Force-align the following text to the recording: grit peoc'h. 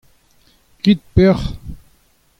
grit 0.81 0.99
peoc'h. 1.13 1.53